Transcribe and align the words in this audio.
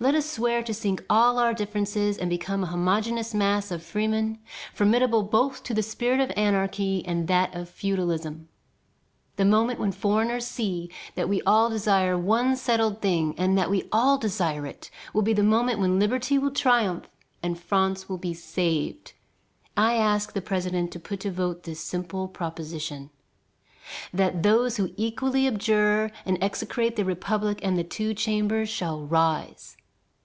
Let 0.00 0.16
us 0.16 0.28
swear 0.28 0.64
to 0.64 0.74
sink 0.74 1.04
all 1.08 1.38
our 1.38 1.54
differences 1.54 2.18
and 2.18 2.28
become 2.28 2.64
a 2.64 2.68
homogeneous 2.68 3.34
mass 3.34 3.70
of 3.70 3.84
freemen 3.84 4.40
formidable 4.74 5.22
both 5.22 5.62
to 5.64 5.74
the 5.74 5.82
spirit 5.82 6.18
of 6.18 6.32
anarchy 6.36 7.04
and 7.06 7.28
that 7.28 7.54
of 7.54 7.68
feudalism. 7.68 8.48
The 9.36 9.44
moment 9.44 9.78
when 9.78 9.92
foreigners 9.92 10.44
see 10.46 10.90
that 11.14 11.28
we 11.28 11.40
desire 11.46 12.18
one 12.18 12.56
settled 12.56 13.00
thing, 13.00 13.36
and 13.38 13.56
that 13.56 13.70
we 13.70 13.86
all 13.92 14.18
desire 14.18 14.66
it, 14.66 14.90
will 15.14 15.22
be 15.22 15.34
the 15.34 15.42
moment 15.44 15.78
when 15.78 16.00
liberty 16.00 16.36
will 16.36 16.50
triumph 16.50 17.08
and 17.40 17.56
France 17.60 18.06
be 18.20 18.34
saved. 18.34 19.12
I 19.76 19.94
ask 19.94 20.32
the 20.32 20.42
president 20.42 20.90
to 20.92 21.00
put 21.00 21.20
to 21.20 21.30
vote 21.30 21.62
this 21.62 21.78
simple 21.78 22.26
proposition: 22.26 23.10
That 24.12 24.42
those 24.42 24.78
who 24.78 24.94
equally 24.96 25.46
abjure 25.46 26.10
and 26.26 26.42
execrate 26.42 26.96
the 26.96 27.04
republic 27.04 27.60
and 27.62 27.78
the 27.78 27.84
Two 27.84 28.14
Chambers 28.14 28.68
shall 28.68 29.06
rise." 29.06 29.76